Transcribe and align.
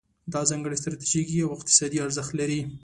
دا 0.33 0.41
ځانګړی 0.49 0.77
ستراتیژیکي 0.81 1.37
او 1.45 1.49
اقتصادي 1.57 1.97
ارزښت 2.05 2.31
لري. 2.39 2.61